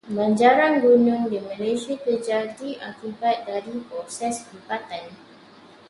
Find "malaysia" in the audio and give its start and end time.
1.47-1.93